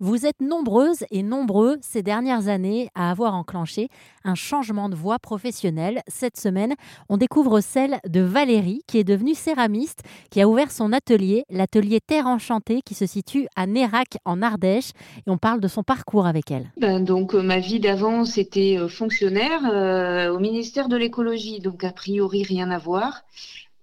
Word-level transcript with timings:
Vous 0.00 0.26
êtes 0.26 0.40
nombreuses 0.40 1.04
et 1.10 1.24
nombreux 1.24 1.76
ces 1.80 2.02
dernières 2.02 2.46
années 2.46 2.88
à 2.94 3.10
avoir 3.10 3.34
enclenché 3.34 3.88
un 4.22 4.36
changement 4.36 4.88
de 4.88 4.94
voie 4.94 5.18
professionnelle. 5.18 6.02
Cette 6.06 6.38
semaine, 6.38 6.74
on 7.08 7.16
découvre 7.16 7.60
celle 7.60 7.98
de 8.08 8.20
Valérie, 8.20 8.82
qui 8.86 8.98
est 8.98 9.04
devenue 9.04 9.34
céramiste, 9.34 10.04
qui 10.30 10.40
a 10.40 10.48
ouvert 10.48 10.70
son 10.70 10.92
atelier, 10.92 11.46
l'atelier 11.50 11.98
Terre 12.00 12.28
Enchantée, 12.28 12.80
qui 12.82 12.94
se 12.94 13.06
situe 13.06 13.48
à 13.56 13.66
Nérac, 13.66 14.18
en 14.24 14.40
Ardèche. 14.40 14.92
Et 15.26 15.30
on 15.30 15.36
parle 15.36 15.60
de 15.60 15.66
son 15.66 15.82
parcours 15.82 16.28
avec 16.28 16.52
elle. 16.52 16.70
Ben 16.76 17.02
donc, 17.02 17.34
euh, 17.34 17.42
ma 17.42 17.58
vie 17.58 17.80
d'avant, 17.80 18.24
c'était 18.24 18.76
euh, 18.78 18.86
fonctionnaire 18.86 19.62
euh, 19.68 20.32
au 20.32 20.38
ministère 20.38 20.88
de 20.88 20.96
l'écologie, 20.96 21.58
donc 21.58 21.82
a 21.82 21.90
priori 21.90 22.44
rien 22.44 22.70
à 22.70 22.78
voir. 22.78 23.24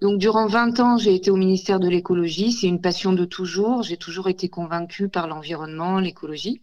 Donc, 0.01 0.19
durant 0.19 0.47
20 0.47 0.79
ans, 0.79 0.97
j'ai 0.97 1.15
été 1.15 1.31
au 1.31 1.37
ministère 1.37 1.79
de 1.79 1.87
l'écologie. 1.87 2.51
C'est 2.51 2.67
une 2.67 2.81
passion 2.81 3.13
de 3.13 3.25
toujours. 3.25 3.81
J'ai 3.83 3.97
toujours 3.97 4.27
été 4.27 4.49
convaincue 4.49 5.07
par 5.07 5.27
l'environnement, 5.27 5.99
l'écologie. 5.99 6.61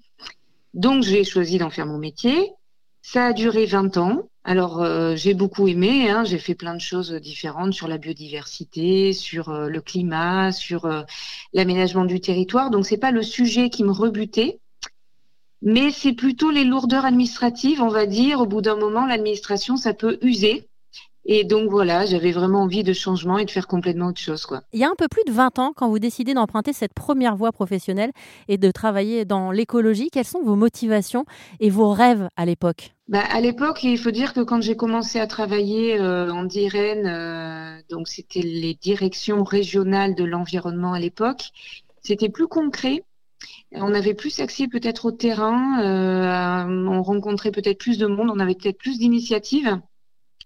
Donc, 0.75 1.03
j'ai 1.03 1.25
choisi 1.25 1.59
d'en 1.59 1.71
faire 1.71 1.87
mon 1.87 1.99
métier. 1.99 2.53
Ça 3.01 3.27
a 3.27 3.33
duré 3.33 3.67
20 3.67 3.97
ans. 3.97 4.29
Alors, 4.45 4.83
euh, 4.83 5.17
j'ai 5.17 5.35
beaucoup 5.35 5.67
aimé. 5.67 6.11
Hein. 6.11 6.25
J'ai 6.25 6.39
fait 6.39 6.55
plein 6.55 6.75
de 6.75 6.81
choses 6.81 7.13
différentes 7.13 7.73
sur 7.73 7.89
la 7.89 7.99
biodiversité, 7.99 9.13
sur 9.13 9.49
euh, 9.49 9.69
le 9.69 9.81
climat, 9.81 10.53
sur 10.53 10.85
euh, 10.85 11.03
l'aménagement 11.53 12.05
du 12.05 12.21
territoire. 12.21 12.71
Donc, 12.71 12.87
c'est 12.87 12.99
pas 12.99 13.13
le 13.13 13.23
sujet 13.23 13.71
qui 13.71 13.83
me 13.83 13.93
rebutait. 13.93 14.61
Mais 15.63 15.91
c'est 15.91 16.13
plutôt 16.13 16.51
les 16.51 16.65
lourdeurs 16.65 17.05
administratives, 17.05 17.81
on 17.81 17.89
va 17.89 18.07
dire. 18.07 18.41
Au 18.41 18.47
bout 18.47 18.61
d'un 18.61 18.77
moment, 18.77 19.07
l'administration, 19.07 19.77
ça 19.77 19.95
peut 19.95 20.19
user. 20.21 20.69
Et 21.25 21.45
donc 21.45 21.71
voilà, 21.71 22.05
j'avais 22.05 22.33
vraiment 22.33 22.63
envie 22.63 22.83
de 22.83 22.93
changement 22.93 23.39
et 23.39 23.45
de 23.45 23.51
faire 23.51 23.69
complètement 23.69 24.09
autre 24.09 24.21
chose. 24.21 24.45
Quoi. 24.45 24.63
Il 24.73 24.81
y 24.81 24.85
a 24.85 24.89
un 24.89 24.97
peu 24.97 25.07
plus 25.09 25.23
de 25.25 25.33
20 25.33 25.59
ans, 25.61 25.73
quand 25.75 25.89
vous 25.89 26.01
décidez 26.01 26.35
d'emprunter 26.35 26.73
cette 26.73 26.95
première 26.95 27.37
voie 27.37 27.53
professionnelle 27.53 28.11
et 28.49 28.59
de 28.59 28.71
travailler 28.73 29.25
dans 29.25 29.53
l'écologie, 29.53 30.11
quelles 30.11 30.25
sont 30.25 30.43
vos 30.43 30.57
motivations 30.57 31.25
et 31.61 31.71
vos 31.71 31.91
rêves 31.91 32.29
à 32.37 32.45
l'époque? 32.45 32.93
Bah, 33.07 33.23
À 33.31 33.41
l'époque, 33.41 33.85
il 33.85 33.99
faut 33.99 34.11
dire 34.11 34.33
que 34.33 34.41
quand 34.41 34.61
j'ai 34.61 34.75
commencé 34.75 35.21
à 35.21 35.29
travailler 35.29 36.01
euh, 36.01 36.33
en 36.33 36.43
DIREN, 36.43 37.07
euh, 37.07 37.81
donc 37.89 38.09
c'était 38.09 38.43
les 38.43 38.75
directions 38.75 39.45
régionales 39.45 40.17
de 40.17 40.25
l'environnement 40.25 40.93
à 40.93 40.99
l'époque, 40.99 41.51
c'était 42.03 42.31
plus 42.31 42.49
concret. 42.49 43.05
On 43.71 43.95
avait 43.95 44.15
plus 44.15 44.41
accès 44.41 44.67
peut-être 44.67 45.07
au 45.07 45.13
terrain, 45.13 45.81
euh, 45.83 46.87
on 46.89 47.03
rencontrait 47.03 47.53
peut-être 47.53 47.79
plus 47.79 47.99
de 47.99 48.07
monde, 48.07 48.31
on 48.31 48.41
avait 48.41 48.55
peut-être 48.55 48.79
plus 48.79 48.99
d'initiatives. 48.99 49.81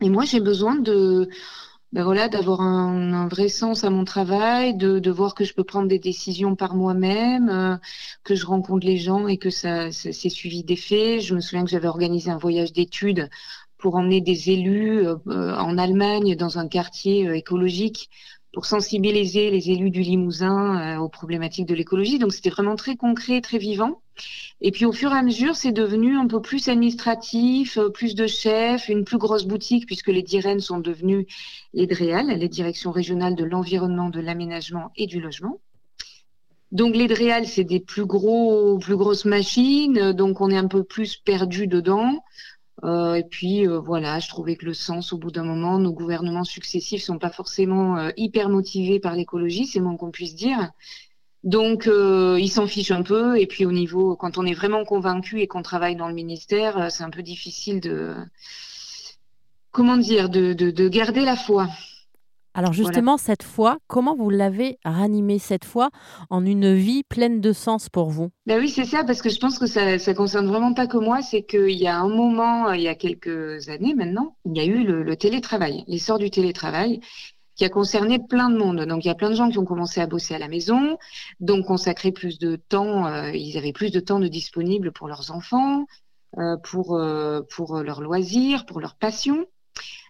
Et 0.00 0.10
moi, 0.10 0.24
j'ai 0.24 0.40
besoin 0.40 0.74
de, 0.76 1.28
ben 1.92 2.04
voilà, 2.04 2.28
d'avoir 2.28 2.60
un, 2.60 3.28
vrai 3.28 3.48
sens 3.48 3.84
à 3.84 3.90
mon 3.90 4.04
travail, 4.04 4.76
de, 4.76 4.98
de, 4.98 5.10
voir 5.10 5.34
que 5.34 5.44
je 5.44 5.54
peux 5.54 5.64
prendre 5.64 5.88
des 5.88 5.98
décisions 5.98 6.56
par 6.56 6.74
moi-même, 6.74 7.48
euh, 7.48 7.76
que 8.24 8.34
je 8.34 8.46
rencontre 8.46 8.86
les 8.86 8.98
gens 8.98 9.28
et 9.28 9.38
que 9.38 9.50
ça, 9.50 9.90
ça 9.92 10.12
c'est 10.12 10.28
suivi 10.28 10.64
des 10.64 10.76
faits. 10.76 11.20
Je 11.22 11.34
me 11.34 11.40
souviens 11.40 11.64
que 11.64 11.70
j'avais 11.70 11.88
organisé 11.88 12.30
un 12.30 12.38
voyage 12.38 12.72
d'études 12.72 13.30
pour 13.78 13.96
emmener 13.96 14.20
des 14.20 14.50
élus 14.50 15.06
euh, 15.06 15.16
en 15.56 15.78
Allemagne 15.78 16.34
dans 16.36 16.58
un 16.58 16.68
quartier 16.68 17.28
euh, 17.28 17.36
écologique 17.36 18.10
pour 18.56 18.64
sensibiliser 18.64 19.50
les 19.50 19.68
élus 19.68 19.90
du 19.90 20.00
Limousin 20.00 20.98
aux 20.98 21.10
problématiques 21.10 21.66
de 21.66 21.74
l'écologie. 21.74 22.18
Donc 22.18 22.32
c'était 22.32 22.48
vraiment 22.48 22.74
très 22.74 22.96
concret, 22.96 23.42
très 23.42 23.58
vivant. 23.58 24.00
Et 24.62 24.70
puis 24.70 24.86
au 24.86 24.92
fur 24.92 25.12
et 25.12 25.18
à 25.18 25.22
mesure, 25.22 25.56
c'est 25.56 25.72
devenu 25.72 26.16
un 26.16 26.26
peu 26.26 26.40
plus 26.40 26.70
administratif, 26.70 27.76
euh, 27.76 27.90
plus 27.90 28.14
de 28.14 28.26
chefs, 28.26 28.88
une 28.88 29.04
plus 29.04 29.18
grosse 29.18 29.44
boutique 29.44 29.84
puisque 29.84 30.08
les 30.08 30.22
DIREN 30.22 30.58
sont 30.60 30.78
devenus 30.78 31.26
les 31.74 31.86
DREAL, 31.86 32.28
les 32.28 32.48
directions 32.48 32.92
régionales 32.92 33.34
de 33.34 33.44
l'environnement, 33.44 34.08
de 34.08 34.20
l'aménagement 34.20 34.90
et 34.96 35.06
du 35.06 35.20
logement. 35.20 35.60
Donc 36.72 36.96
les 36.96 37.08
DREAL, 37.08 37.46
c'est 37.46 37.64
des 37.64 37.80
plus 37.80 38.06
gros, 38.06 38.78
plus 38.78 38.96
grosses 38.96 39.26
machines, 39.26 40.12
donc 40.12 40.40
on 40.40 40.50
est 40.50 40.56
un 40.56 40.66
peu 40.66 40.82
plus 40.82 41.16
perdu 41.18 41.66
dedans. 41.66 42.24
Euh, 42.84 43.14
et 43.14 43.24
puis 43.24 43.66
euh, 43.66 43.78
voilà, 43.78 44.18
je 44.18 44.28
trouvais 44.28 44.56
que 44.56 44.66
le 44.66 44.74
sens, 44.74 45.12
au 45.12 45.18
bout 45.18 45.30
d'un 45.30 45.44
moment, 45.44 45.78
nos 45.78 45.92
gouvernements 45.92 46.44
successifs 46.44 47.02
sont 47.02 47.18
pas 47.18 47.30
forcément 47.30 47.96
euh, 47.96 48.10
hyper 48.16 48.48
motivés 48.48 49.00
par 49.00 49.14
l'écologie, 49.14 49.66
c'est 49.66 49.80
moins 49.80 49.96
qu'on 49.96 50.10
puisse 50.10 50.34
dire. 50.34 50.72
Donc, 51.46 51.86
euh, 51.86 52.38
ils 52.40 52.48
s'en 52.48 52.66
fichent 52.66 52.90
un 52.90 53.04
peu. 53.04 53.38
Et 53.38 53.46
puis, 53.46 53.64
au 53.64 53.72
niveau, 53.72 54.16
quand 54.16 54.36
on 54.36 54.44
est 54.44 54.52
vraiment 54.52 54.84
convaincu 54.84 55.40
et 55.40 55.46
qu'on 55.46 55.62
travaille 55.62 55.94
dans 55.94 56.08
le 56.08 56.14
ministère, 56.14 56.76
euh, 56.76 56.88
c'est 56.90 57.04
un 57.04 57.10
peu 57.10 57.22
difficile 57.22 57.80
de, 57.80 58.16
comment 59.70 59.96
dire, 59.96 60.28
de, 60.28 60.54
de, 60.54 60.88
garder 60.88 61.24
la 61.24 61.36
foi. 61.36 61.68
Alors 62.58 62.72
justement, 62.72 63.18
cette 63.18 63.42
foi, 63.42 63.76
comment 63.86 64.16
vous 64.16 64.30
l'avez 64.30 64.78
ranimée 64.82 65.38
cette 65.38 65.66
foi 65.66 65.90
en 66.30 66.42
une 66.46 66.72
vie 66.72 67.02
pleine 67.04 67.42
de 67.42 67.52
sens 67.52 67.90
pour 67.90 68.08
vous? 68.08 68.30
Ben 68.46 68.58
oui, 68.58 68.70
c'est 68.70 68.86
ça, 68.86 69.04
parce 69.04 69.20
que 69.20 69.28
je 69.28 69.38
pense 69.38 69.58
que 69.58 69.66
ça, 69.66 69.98
ça 69.98 70.14
concerne 70.14 70.46
vraiment 70.46 70.72
pas 70.72 70.86
que 70.86 70.96
moi. 70.96 71.20
C'est 71.20 71.42
qu'il 71.42 71.78
y 71.78 71.86
a 71.86 71.98
un 71.98 72.08
moment, 72.08 72.72
il 72.72 72.80
y 72.80 72.88
a 72.88 72.94
quelques 72.94 73.68
années 73.68 73.94
maintenant, 73.94 74.36
il 74.46 74.56
y 74.56 74.60
a 74.60 74.64
eu 74.64 74.84
le, 74.84 75.02
le 75.02 75.16
télétravail, 75.16 75.84
l'essor 75.86 76.18
du 76.18 76.30
télétravail 76.30 77.00
qui 77.56 77.66
a 77.66 77.68
concerné 77.68 78.18
plein 78.18 78.48
de 78.48 78.56
monde. 78.56 78.86
Donc 78.86 79.04
il 79.04 79.08
y 79.08 79.10
a 79.10 79.14
plein 79.14 79.28
de 79.28 79.34
gens 79.34 79.50
qui 79.50 79.58
ont 79.58 79.66
commencé 79.66 80.00
à 80.00 80.06
bosser 80.06 80.34
à 80.34 80.38
la 80.38 80.48
maison, 80.48 80.96
donc 81.40 81.66
consacrer 81.66 82.10
plus 82.10 82.38
de 82.38 82.56
temps, 82.56 83.06
euh, 83.06 83.32
ils 83.32 83.58
avaient 83.58 83.74
plus 83.74 83.90
de 83.90 84.00
temps 84.00 84.18
de 84.18 84.28
disponible 84.28 84.92
pour 84.92 85.08
leurs 85.08 85.30
enfants, 85.30 85.84
euh, 86.38 86.56
pour 86.62 86.96
euh, 86.96 87.42
pour 87.54 87.82
leurs 87.82 88.00
loisirs, 88.00 88.64
pour 88.64 88.80
leurs 88.80 88.96
passions. 88.96 89.44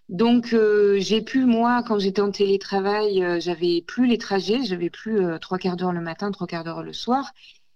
Donc 0.09 0.55
j'ai 0.99 1.23
pu 1.23 1.45
moi 1.45 1.83
quand 1.83 1.99
j'étais 1.99 2.23
en 2.23 2.31
télétravail, 2.31 3.41
j'avais 3.41 3.83
plus 3.83 4.07
les 4.07 4.19
trajets, 4.19 4.65
j'avais 4.65 4.91
plus 4.91 5.21
trois 5.41 5.59
quarts 5.59 5.77
d'heure 5.77 5.93
le 5.93 6.01
matin, 6.01 6.31
trois 6.31 6.47
quarts 6.47 6.65
d'heure 6.65 6.83
le 6.83 6.93
soir, 6.93 7.33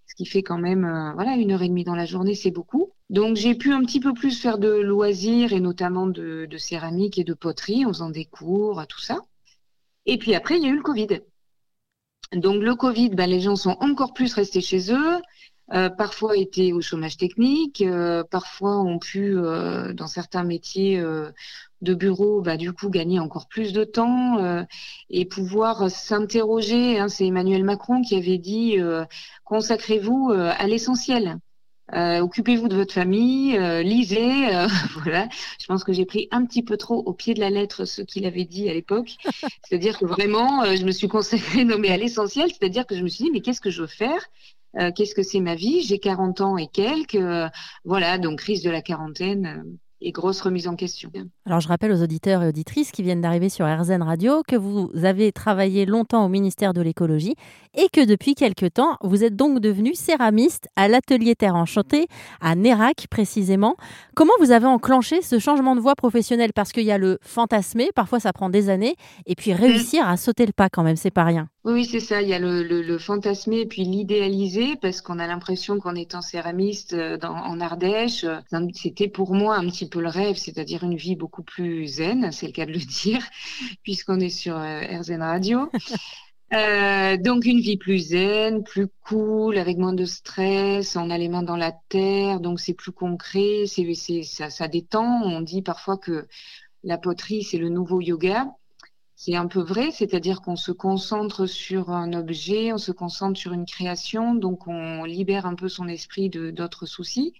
ce 0.06 0.14
qui 0.14 0.26
fait 0.26 0.42
quand 0.42 0.58
même 0.58 1.12
voilà 1.14 1.34
une 1.34 1.50
heure 1.50 1.62
et 1.62 1.68
demie 1.68 1.84
dans 1.84 1.96
la 1.96 2.06
journée, 2.06 2.36
c'est 2.36 2.52
beaucoup. 2.52 2.92
Donc 3.10 3.36
j'ai 3.36 3.56
pu 3.56 3.72
un 3.72 3.80
petit 3.84 3.98
peu 3.98 4.14
plus 4.14 4.40
faire 4.40 4.58
de 4.58 4.68
loisirs 4.68 5.52
et 5.52 5.58
notamment 5.58 6.06
de, 6.06 6.48
céramique 6.58 7.18
et 7.18 7.24
de 7.24 7.34
poterie 7.34 7.84
en 7.84 7.88
faisant 7.88 8.10
des 8.10 8.24
cours, 8.24 8.86
tout 8.88 9.00
ça. 9.00 9.18
Et 10.06 10.16
puis 10.16 10.34
après, 10.34 10.56
il 10.56 10.62
y 10.62 10.66
a 10.66 10.70
eu 10.70 10.76
le 10.76 10.82
Covid. 10.82 11.20
Donc 12.32 12.62
le 12.62 12.76
Covid, 12.76 13.10
ben, 13.10 13.28
les 13.28 13.40
gens 13.40 13.56
sont 13.56 13.76
encore 13.80 14.12
plus 14.12 14.32
restés 14.34 14.60
chez 14.60 14.92
eux, 14.92 15.16
euh, 15.16 15.20
parfois 15.96 16.36
étaient 16.36 16.72
au 16.72 16.80
chômage 16.80 17.16
technique, 17.16 17.82
euh, 17.82 18.24
parfois 18.24 18.80
ont 18.80 18.98
pu, 18.98 19.36
euh, 19.36 19.92
dans 19.92 20.06
certains 20.06 20.44
métiers 20.44 21.02
de 21.80 21.94
bureau, 21.94 22.40
bah, 22.42 22.56
du 22.56 22.72
coup, 22.72 22.90
gagner 22.90 23.20
encore 23.20 23.48
plus 23.48 23.72
de 23.72 23.84
temps 23.84 24.64
et 25.10 25.24
pouvoir 25.24 25.90
s'interroger. 25.90 26.98
Hein, 26.98 27.08
C'est 27.08 27.26
Emmanuel 27.26 27.64
Macron 27.64 28.02
qui 28.02 28.16
avait 28.16 28.38
dit 28.38 28.76
consacrez-vous 29.44 30.32
à 30.32 30.66
l'essentiel. 30.66 31.38
Euh, 31.94 32.20
occupez-vous 32.20 32.68
de 32.68 32.76
votre 32.76 32.94
famille, 32.94 33.56
euh, 33.56 33.82
lisez. 33.82 34.54
Euh, 34.54 34.68
voilà. 35.02 35.28
Je 35.60 35.66
pense 35.66 35.84
que 35.84 35.92
j'ai 35.92 36.04
pris 36.04 36.28
un 36.30 36.44
petit 36.44 36.62
peu 36.62 36.76
trop 36.76 36.98
au 36.98 37.12
pied 37.12 37.34
de 37.34 37.40
la 37.40 37.50
lettre 37.50 37.84
ce 37.84 38.02
qu'il 38.02 38.26
avait 38.26 38.44
dit 38.44 38.68
à 38.68 38.74
l'époque. 38.74 39.16
c'est-à-dire 39.64 39.98
que 39.98 40.06
vraiment, 40.06 40.64
je 40.76 40.84
me 40.84 40.92
suis 40.92 41.08
consacrée 41.08 41.64
nommée 41.64 41.90
à 41.90 41.96
l'essentiel. 41.96 42.50
C'est-à-dire 42.50 42.86
que 42.86 42.96
je 42.96 43.02
me 43.02 43.08
suis 43.08 43.24
dit, 43.24 43.30
mais 43.30 43.40
qu'est-ce 43.40 43.60
que 43.60 43.70
je 43.70 43.82
veux 43.82 43.88
faire? 43.88 44.20
Qu'est-ce 44.94 45.14
que 45.14 45.22
c'est 45.22 45.40
ma 45.40 45.54
vie? 45.54 45.82
J'ai 45.82 45.98
40 45.98 46.40
ans 46.40 46.56
et 46.56 46.68
quelques. 46.68 47.18
voilà, 47.84 48.18
donc 48.18 48.38
crise 48.38 48.62
de 48.62 48.70
la 48.70 48.82
quarantaine 48.82 49.64
et 50.02 50.12
grosse 50.12 50.40
remise 50.40 50.66
en 50.66 50.76
question. 50.76 51.10
Alors 51.44 51.60
je 51.60 51.68
rappelle 51.68 51.92
aux 51.92 52.02
auditeurs 52.02 52.42
et 52.42 52.48
auditrices 52.48 52.90
qui 52.90 53.02
viennent 53.02 53.20
d'arriver 53.20 53.48
sur 53.48 53.66
RZN 53.66 54.02
Radio 54.02 54.42
que 54.46 54.56
vous 54.56 54.90
avez 55.02 55.30
travaillé 55.32 55.84
longtemps 55.84 56.24
au 56.24 56.28
ministère 56.28 56.72
de 56.72 56.80
l'écologie 56.80 57.34
et 57.76 57.88
que 57.92 58.04
depuis 58.04 58.34
quelque 58.34 58.66
temps, 58.66 58.96
vous 59.02 59.24
êtes 59.24 59.36
donc 59.36 59.60
devenu 59.60 59.94
céramiste 59.94 60.68
à 60.74 60.88
l'atelier 60.88 61.34
Terre 61.34 61.54
Enchantée, 61.54 62.06
à 62.40 62.54
Nérac 62.54 63.06
précisément. 63.10 63.76
Comment 64.14 64.32
vous 64.40 64.52
avez 64.52 64.66
enclenché 64.66 65.22
ce 65.22 65.38
changement 65.38 65.76
de 65.76 65.80
voie 65.80 65.94
professionnelle? 65.94 66.52
Parce 66.54 66.72
qu'il 66.72 66.84
y 66.84 66.92
a 66.92 66.98
le 66.98 67.18
fantasmer, 67.20 67.90
parfois 67.94 68.20
ça 68.20 68.32
prend 68.32 68.48
des 68.48 68.70
années, 68.70 68.96
et 69.26 69.34
puis 69.34 69.52
réussir 69.52 70.08
à 70.08 70.16
sauter 70.16 70.46
le 70.46 70.52
pas 70.52 70.68
quand 70.68 70.82
même, 70.82 70.96
c'est 70.96 71.10
pas 71.10 71.24
rien. 71.24 71.48
Oui, 71.64 71.84
c'est 71.84 72.00
ça. 72.00 72.22
Il 72.22 72.28
y 72.28 72.32
a 72.32 72.38
le, 72.38 72.62
le, 72.62 72.98
fantasmer 72.98 73.60
et 73.60 73.66
puis 73.66 73.82
l'idéaliser 73.84 74.76
parce 74.76 75.02
qu'on 75.02 75.18
a 75.18 75.26
l'impression 75.26 75.78
qu'en 75.78 75.94
étant 75.94 76.22
céramiste 76.22 76.94
euh, 76.94 77.18
dans, 77.18 77.34
en 77.34 77.60
Ardèche, 77.60 78.24
euh, 78.24 78.40
c'était 78.74 79.08
pour 79.08 79.34
moi 79.34 79.56
un 79.56 79.68
petit 79.68 79.86
peu 79.86 80.00
le 80.00 80.08
rêve, 80.08 80.36
c'est-à-dire 80.36 80.84
une 80.84 80.96
vie 80.96 81.16
beaucoup 81.16 81.42
plus 81.42 81.86
zen, 81.86 82.32
c'est 82.32 82.46
le 82.46 82.52
cas 82.52 82.64
de 82.64 82.72
le 82.72 82.78
dire, 83.02 83.22
puisqu'on 83.82 84.20
est 84.20 84.30
sur 84.30 84.56
euh, 84.56 84.80
RZN 85.00 85.22
Radio. 85.22 85.70
Euh, 86.52 87.16
donc 87.16 87.44
une 87.44 87.60
vie 87.60 87.76
plus 87.76 88.08
zen, 88.08 88.64
plus 88.64 88.88
cool, 89.02 89.56
avec 89.56 89.78
moins 89.78 89.92
de 89.92 90.04
stress, 90.04 90.96
on 90.96 91.08
a 91.08 91.16
les 91.16 91.28
mains 91.28 91.44
dans 91.44 91.56
la 91.56 91.70
terre, 91.88 92.40
donc 92.40 92.58
c'est 92.58 92.74
plus 92.74 92.90
concret, 92.90 93.66
c'est, 93.66 93.94
ça, 94.24 94.50
ça 94.50 94.66
détend. 94.66 95.22
On 95.22 95.42
dit 95.42 95.62
parfois 95.62 95.96
que 95.96 96.26
la 96.82 96.98
poterie, 96.98 97.44
c'est 97.44 97.58
le 97.58 97.68
nouveau 97.68 98.00
yoga. 98.00 98.48
C'est 99.22 99.36
un 99.36 99.48
peu 99.48 99.60
vrai, 99.60 99.90
c'est-à-dire 99.90 100.40
qu'on 100.40 100.56
se 100.56 100.72
concentre 100.72 101.44
sur 101.44 101.90
un 101.90 102.14
objet, 102.14 102.72
on 102.72 102.78
se 102.78 102.90
concentre 102.90 103.38
sur 103.38 103.52
une 103.52 103.66
création, 103.66 104.34
donc 104.34 104.66
on 104.66 105.04
libère 105.04 105.44
un 105.44 105.56
peu 105.56 105.68
son 105.68 105.88
esprit 105.88 106.30
de 106.30 106.50
d'autres 106.50 106.86
soucis. 106.86 107.34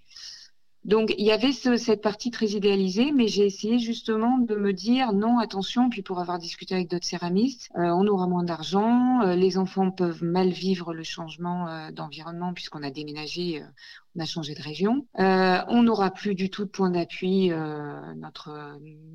Donc 0.85 1.15
il 1.17 1.25
y 1.25 1.33
avait 1.33 1.53
cette 1.53 2.03
partie 2.03 2.31
très 2.31 2.49
idéalisée, 2.49 3.13
mais 3.13 3.29
j'ai 3.29 3.47
essayé 3.47 3.79
justement 3.79 4.37
de 4.37 4.57
me 4.57 4.75
dire 4.75 5.15
non, 5.15 5.39
attention, 5.39 5.89
puis 5.89 6.03
pour 6.03 6.21
avoir 6.21 6.39
discuté 6.39 6.75
avec 6.75 6.91
d'autres 6.91 7.07
céramistes, 7.07 7.71
euh, 7.77 7.89
on 7.89 8.07
aura 8.07 8.27
moins 8.27 8.45
d'argent, 8.45 9.23
euh, 9.23 9.35
les 9.35 9.57
enfants 9.57 9.91
peuvent 9.91 10.23
mal 10.23 10.51
vivre 10.51 10.93
le 10.93 11.03
changement 11.03 11.67
euh, 11.69 11.91
d'environnement 11.93 12.53
puisqu'on 12.53 12.83
a 12.83 12.91
déménagé, 12.91 13.63
on 14.17 14.21
a 14.21 14.27
changé 14.27 14.55
de 14.55 14.63
région. 14.63 15.07
on 15.17 15.83
n'aura 15.83 16.11
plus 16.11 16.35
du 16.35 16.51
tout 16.51 16.65
de 16.65 16.71
point 16.71 16.91
d'appui, 16.91 17.51
notre, 18.17 18.51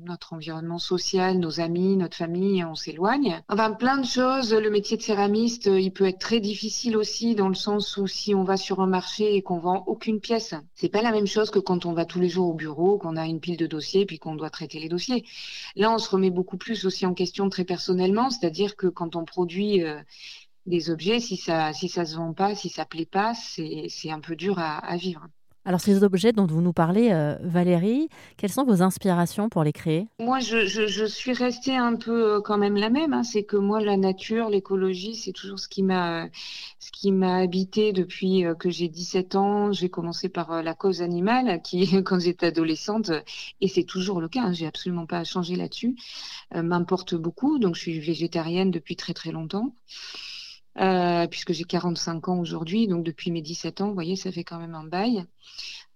notre 0.04 0.32
environnement 0.32 0.78
social, 0.78 1.38
nos 1.38 1.60
amis, 1.60 1.96
notre 1.96 2.16
famille, 2.16 2.64
on 2.64 2.74
s'éloigne. 2.74 3.40
Enfin 3.48 3.72
plein 3.72 3.98
de 3.98 4.06
choses, 4.06 4.54
le 4.54 4.70
métier 4.70 4.96
de 4.96 5.02
céramiste, 5.02 5.66
il 5.66 5.92
peut 5.92 6.06
être 6.06 6.18
très 6.18 6.40
difficile 6.40 6.96
aussi 6.96 7.34
dans 7.34 7.48
le 7.48 7.54
sens 7.54 7.96
où 7.96 8.06
si 8.06 8.34
on 8.34 8.44
va 8.44 8.56
sur 8.56 8.80
un 8.80 8.86
marché 8.86 9.36
et 9.36 9.42
qu'on 9.42 9.58
vend 9.58 9.84
aucune 9.86 10.20
pièce, 10.20 10.54
c'est 10.74 10.88
pas 10.88 11.02
la 11.02 11.12
même 11.12 11.26
chose 11.26 11.50
que 11.50 11.58
quand 11.58 11.86
on 11.86 11.92
va 11.92 12.04
tous 12.04 12.20
les 12.20 12.28
jours 12.28 12.48
au 12.48 12.54
bureau, 12.54 12.98
qu'on 12.98 13.16
a 13.16 13.26
une 13.26 13.40
pile 13.40 13.56
de 13.56 13.66
dossiers, 13.66 14.06
puis 14.06 14.18
qu'on 14.18 14.34
doit 14.34 14.50
traiter 14.50 14.78
les 14.78 14.88
dossiers. 14.88 15.24
Là, 15.74 15.92
on 15.92 15.98
se 15.98 16.10
remet 16.10 16.30
beaucoup 16.30 16.56
plus 16.56 16.86
aussi 16.86 17.06
en 17.06 17.14
question 17.14 17.48
très 17.48 17.64
personnellement, 17.64 18.30
c'est-à-dire 18.30 18.76
que 18.76 18.86
quand 18.86 19.16
on 19.16 19.24
produit 19.24 19.82
euh, 19.82 20.00
des 20.66 20.90
objets, 20.90 21.20
si 21.20 21.36
ça 21.36 21.72
si 21.72 21.88
ça 21.88 22.04
se 22.04 22.16
vend 22.16 22.32
pas, 22.32 22.54
si 22.54 22.68
ça 22.68 22.84
plaît 22.84 23.06
pas, 23.06 23.34
c'est 23.34 24.10
un 24.10 24.20
peu 24.20 24.36
dur 24.36 24.58
à 24.58 24.96
vivre. 24.96 25.28
Alors 25.66 25.80
ces 25.80 26.04
objets 26.04 26.30
dont 26.30 26.46
vous 26.46 26.62
nous 26.62 26.72
parlez, 26.72 27.10
euh, 27.10 27.36
Valérie, 27.42 28.08
quelles 28.36 28.52
sont 28.52 28.64
vos 28.64 28.82
inspirations 28.82 29.48
pour 29.48 29.64
les 29.64 29.72
créer? 29.72 30.06
Moi, 30.20 30.38
je, 30.38 31.06
suis 31.06 31.32
restée 31.32 31.76
un 31.76 31.96
peu 31.96 32.34
euh, 32.34 32.40
quand 32.40 32.56
même 32.56 32.76
la 32.76 32.88
même. 32.88 33.12
Hein. 33.12 33.24
C'est 33.24 33.42
que 33.42 33.56
moi, 33.56 33.80
la 33.80 33.96
nature, 33.96 34.48
l'écologie, 34.48 35.16
c'est 35.16 35.32
toujours 35.32 35.58
ce 35.58 35.66
qui 35.66 35.82
m'a 35.82 36.28
ce 36.78 36.92
qui 36.92 37.10
m'a 37.10 37.38
habité 37.38 37.92
depuis 37.92 38.44
euh, 38.44 38.54
que 38.54 38.70
j'ai 38.70 38.86
17 38.86 39.34
ans. 39.34 39.72
J'ai 39.72 39.88
commencé 39.88 40.28
par 40.28 40.62
la 40.62 40.74
cause 40.74 41.02
animale, 41.02 41.60
qui 41.62 42.00
quand 42.04 42.20
j'étais 42.20 42.46
adolescente, 42.46 43.10
et 43.60 43.66
c'est 43.66 43.82
toujours 43.82 44.20
le 44.20 44.28
cas. 44.28 44.42
Hein, 44.42 44.52
j'ai 44.52 44.68
absolument 44.68 45.06
pas 45.06 45.24
changé 45.24 45.56
là-dessus. 45.56 45.96
M'importe 46.54 47.16
beaucoup. 47.16 47.58
Donc, 47.58 47.74
je 47.74 47.80
suis 47.80 47.98
végétarienne 47.98 48.70
depuis 48.70 48.94
très 48.94 49.14
très 49.14 49.32
longtemps. 49.32 49.72
Euh, 50.78 51.26
puisque 51.26 51.52
j'ai 51.52 51.64
45 51.64 52.28
ans 52.28 52.38
aujourd'hui, 52.38 52.86
donc 52.86 53.02
depuis 53.02 53.30
mes 53.30 53.40
17 53.40 53.80
ans, 53.80 53.88
vous 53.88 53.94
voyez, 53.94 54.16
ça 54.16 54.30
fait 54.30 54.44
quand 54.44 54.58
même 54.58 54.74
un 54.74 54.84
bail. 54.84 55.24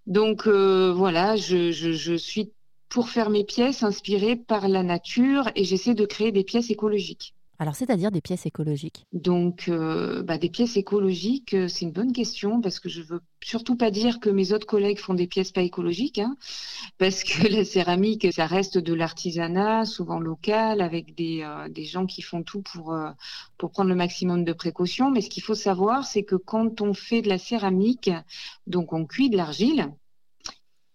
Donc 0.07 0.47
euh, 0.47 0.93
voilà, 0.93 1.37
je, 1.37 1.71
je, 1.71 1.93
je, 1.93 2.15
suis 2.15 2.53
pour 2.89 3.11
faire 3.11 3.31
mes 3.31 3.45
pièces 3.45 3.83
inspirée 3.83 4.37
par 4.37 4.69
la 4.69 4.83
nature 4.83 5.51
et 5.55 5.65
j'essaie 5.65 5.95
de 5.95 6.07
créer 6.07 6.33
des 6.33 6.45
pièces 6.45 6.71
écologiques. 6.71 7.35
Alors, 7.61 7.75
c'est-à-dire 7.75 8.11
des 8.11 8.23
pièces 8.23 8.47
écologiques? 8.47 9.05
Donc, 9.13 9.69
euh, 9.69 10.23
bah, 10.23 10.39
des 10.39 10.49
pièces 10.49 10.79
écologiques, 10.79 11.53
euh, 11.53 11.69
c'est 11.69 11.85
une 11.85 11.93
bonne 11.93 12.15
question 12.15 12.63
parce 12.63 12.81
que 12.81 12.89
je 12.89 13.03
veux 13.03 13.21
surtout 13.43 13.77
pas 13.77 13.91
dire 13.91 14.19
que 14.19 14.31
mes 14.31 14.55
autres 14.55 14.67
collègues 14.67 14.99
font 14.99 15.13
des 15.13 15.27
pièces 15.27 15.53
pas 15.53 15.61
écologiques, 15.61 16.21
hein, 16.21 16.39
parce 16.99 17.23
que 17.23 17.47
la 17.49 17.67
céramique, 17.67 18.33
ça 18.33 18.47
reste 18.47 18.79
de 18.79 18.95
l'artisanat, 18.95 19.85
souvent 19.85 20.21
local, 20.21 20.81
avec 20.81 21.15
des, 21.15 21.43
euh, 21.43 21.69
des 21.69 21.85
gens 21.85 22.07
qui 22.07 22.23
font 22.23 22.43
tout 22.43 22.63
pour, 22.63 22.97
pour 23.59 23.71
prendre 23.73 23.91
le 23.91 23.95
maximum 23.95 24.43
de 24.43 24.55
précautions. 24.55 25.11
Mais 25.11 25.21
ce 25.21 25.29
qu'il 25.29 25.43
faut 25.43 25.55
savoir, 25.55 26.07
c'est 26.07 26.23
que 26.23 26.37
quand 26.37 26.81
on 26.81 26.95
fait 26.95 27.21
de 27.21 27.29
la 27.29 27.37
céramique, 27.37 28.11
donc 28.67 28.95
on 28.95 29.05
cuit 29.05 29.29
de 29.29 29.37
l'argile, 29.37 29.91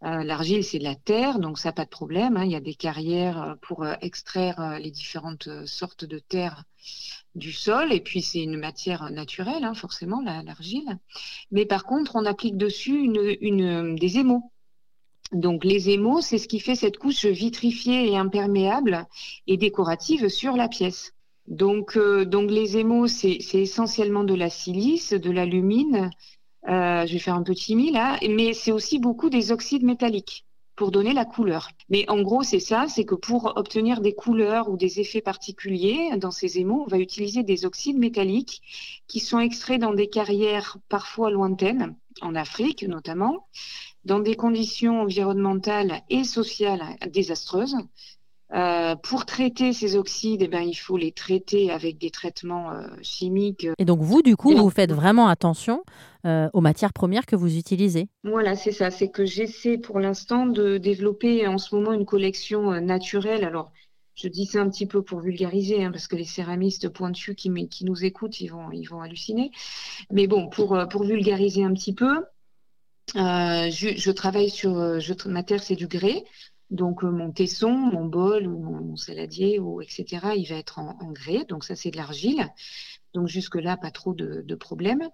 euh, 0.06 0.24
l'argile, 0.24 0.64
c'est 0.64 0.78
de 0.78 0.84
la 0.84 0.96
terre, 0.96 1.40
donc 1.40 1.58
ça, 1.58 1.72
pas 1.72 1.86
de 1.86 1.90
problème. 1.90 2.38
Hein. 2.38 2.46
Il 2.46 2.52
y 2.52 2.56
a 2.56 2.60
des 2.60 2.76
carrières 2.76 3.42
euh, 3.42 3.56
pour 3.62 3.84
euh, 3.84 3.96
extraire 4.02 4.78
les 4.80 4.92
différentes 4.92 5.50
sortes 5.66 6.06
de 6.06 6.20
terre 6.20 6.64
du 7.34 7.52
sol, 7.52 7.92
et 7.92 8.02
puis 8.02 8.22
c'est 8.22 8.44
une 8.44 8.60
matière 8.60 9.10
naturelle, 9.10 9.64
hein, 9.64 9.74
forcément, 9.74 10.22
l'argile. 10.22 11.00
Mais 11.52 11.66
par 11.66 11.86
contre, 11.86 12.16
on 12.16 12.26
applique 12.26 12.56
dessus 12.56 13.00
une, 13.00 13.96
des 13.96 14.18
émaux. 14.20 14.52
Donc 15.32 15.66
les 15.66 15.90
émaux, 15.90 16.22
c'est 16.22 16.38
ce 16.38 16.48
qui 16.48 16.60
fait 16.60 16.76
cette 16.76 16.98
couche 16.98 17.26
vitrifiée 17.26 18.10
et 18.12 18.16
imperméable 18.16 19.08
et 19.48 19.58
décorative 19.58 20.30
sur 20.30 20.56
la 20.56 20.68
pièce. 20.68 21.14
Donc, 21.48 21.96
les 21.96 22.78
émaux, 22.78 23.06
c'est 23.08 23.38
essentiellement 23.54 24.24
de 24.24 24.34
la 24.34 24.50
silice, 24.50 25.14
de 25.14 25.30
l'alumine, 25.30 26.10
je 26.68 27.12
vais 27.12 27.20
faire 27.20 27.36
un 27.36 27.44
petit 27.44 27.76
mi 27.76 27.92
là, 27.92 28.18
mais 28.28 28.54
c'est 28.54 28.72
aussi 28.72 29.00
beaucoup 29.00 29.30
des 29.30 29.52
oxydes 29.52 29.84
métalliques 29.84 30.46
pour 30.76 30.92
donner 30.92 31.14
la 31.14 31.26
couleur. 31.26 31.70
Mais 31.90 32.10
en 32.10 32.22
gros, 32.22 32.44
c'est 32.44 32.60
ça, 32.60 32.88
c'est 32.88 33.06
que 33.06 33.16
pour 33.16 33.54
obtenir 33.56 34.02
des 34.02 34.14
couleurs 34.14 34.70
ou 34.70 34.78
des 34.78 35.00
effets 35.00 35.22
particuliers 35.22 36.10
dans 36.18 36.32
ces 36.32 36.60
émaux, 36.60 36.84
on 36.86 36.90
va 36.90 37.00
utiliser 37.00 37.44
des 37.44 37.66
oxydes 37.66 37.98
métalliques 37.98 38.62
qui 39.08 39.20
sont 39.20 39.40
extraits 39.40 39.80
dans 39.80 39.94
des 39.94 40.10
carrières 40.10 40.78
parfois 40.90 41.30
lointaines, 41.32 41.96
en 42.22 42.36
Afrique 42.36 42.84
notamment, 42.84 43.48
dans 44.04 44.20
des 44.20 44.36
conditions 44.36 45.02
environnementales 45.02 46.02
et 46.10 46.24
sociales 46.24 46.98
désastreuses. 47.10 47.78
Euh, 48.54 48.96
pour 48.96 49.26
traiter 49.26 49.74
ces 49.74 49.96
oxydes, 49.96 50.44
eh 50.44 50.48
ben, 50.48 50.62
il 50.62 50.76
faut 50.76 50.98
les 50.98 51.12
traiter 51.12 51.72
avec 51.72 51.98
des 51.98 52.12
traitements 52.12 52.72
euh, 52.72 52.88
chimiques. 53.02 53.68
Et 53.80 53.86
donc 53.86 54.02
vous, 54.02 54.22
du 54.22 54.36
coup, 54.36 54.56
vous 54.56 54.70
faites 54.70 54.92
vraiment 54.92 55.28
attention 55.28 55.84
euh, 56.26 56.48
aux 56.54 56.62
matières 56.62 56.94
premières 56.94 57.26
que 57.26 57.36
vous 57.36 57.58
utilisez. 57.58 58.08
Voilà, 58.24 58.56
c'est 58.56 58.72
ça. 58.72 58.92
C'est 58.92 59.10
que 59.10 59.26
j'essaie 59.26 59.78
pour 59.78 60.00
l'instant 60.00 60.46
de 60.46 60.78
développer 60.78 61.48
en 61.48 61.58
ce 61.58 61.74
moment 61.74 61.92
une 61.92 62.06
collection 62.06 62.80
naturelle. 62.82 63.44
Alors, 63.44 63.72
je 64.14 64.28
dis 64.28 64.46
ça 64.46 64.62
un 64.62 64.70
petit 64.70 64.86
peu 64.86 65.02
pour 65.02 65.22
vulgariser, 65.22 65.84
hein, 65.84 65.92
parce 65.92 66.08
que 66.08 66.16
les 66.16 66.24
céramistes 66.24 66.90
pointus 66.90 67.36
qui, 67.36 67.52
qui 67.68 67.84
nous 67.84 68.06
écoutent, 68.06 68.40
ils 68.40 68.48
vont, 68.48 68.72
ils 68.72 68.86
vont 68.86 69.02
halluciner. 69.02 69.52
Mais 70.12 70.28
bon, 70.28 70.50
pour, 70.50 70.78
pour 70.90 71.04
vulgariser 71.04 71.64
un 71.64 71.74
petit 71.74 71.96
peu, 71.96 72.24
je, 73.16 73.94
je, 73.98 74.12
travaille 74.12 74.52
sur, 74.52 75.00
je, 75.00 75.14
ma 75.28 75.42
terre, 75.42 75.64
c'est 75.64 75.76
du 75.76 75.88
grès. 75.88 76.24
Donc 76.72 77.04
euh, 77.04 77.12
mon 77.12 77.32
tesson, 77.32 77.72
mon 77.72 78.06
bol 78.06 78.48
ou 78.48 78.58
mon 78.60 78.96
saladier 78.96 79.60
etc. 79.82 80.34
Il 80.36 80.48
va 80.50 80.56
être 80.56 80.80
en, 80.80 81.12
grès, 81.12 81.46
donc 81.46 81.64
ça 81.64 81.76
c'est 81.76 81.92
de 81.92 81.98
l'argile. 81.98 82.48
Donc 83.14 83.28
jusque-là, 83.28 83.78
pas 83.78 83.92
trop 83.92 84.14
de, 84.14 84.44
de 84.46 84.56
problèmes. 84.56 85.08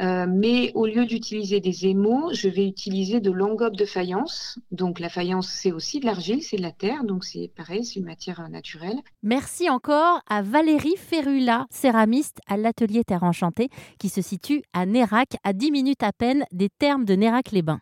Euh, 0.00 0.26
mais 0.28 0.70
au 0.74 0.86
lieu 0.86 1.06
d'utiliser 1.06 1.60
des 1.60 1.86
émaux, 1.86 2.30
je 2.34 2.48
vais 2.48 2.66
utiliser 2.66 3.20
de 3.20 3.30
l'engobe 3.30 3.74
de 3.74 3.86
faïence. 3.86 4.58
Donc 4.70 5.00
la 5.00 5.08
faïence, 5.08 5.48
c'est 5.48 5.72
aussi 5.72 5.98
de 5.98 6.04
l'argile, 6.04 6.42
c'est 6.42 6.58
de 6.58 6.62
la 6.62 6.72
terre, 6.72 7.04
donc 7.04 7.24
c'est 7.24 7.50
pareil, 7.56 7.84
c'est 7.84 8.00
une 8.00 8.04
matière 8.04 8.46
naturelle. 8.50 8.98
Merci 9.22 9.70
encore 9.70 10.20
à 10.28 10.42
Valérie 10.42 10.96
Ferrula, 10.98 11.66
céramiste 11.70 12.38
à 12.48 12.58
l'atelier 12.58 13.02
Terre 13.02 13.22
Enchantée, 13.22 13.70
qui 13.98 14.10
se 14.10 14.20
situe 14.20 14.62
à 14.74 14.84
Nérac, 14.84 15.36
à 15.42 15.54
10 15.54 15.70
minutes 15.70 16.02
à 16.02 16.12
peine 16.12 16.44
des 16.52 16.68
thermes 16.68 17.06
de 17.06 17.14
Nérac-les-Bains. 17.14 17.80